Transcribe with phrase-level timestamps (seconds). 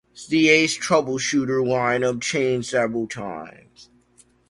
[0.29, 3.91] The Ace Troubleshooter lineup changed several times.